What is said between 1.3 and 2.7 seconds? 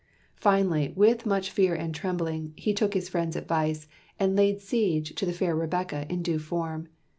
fear and trembling,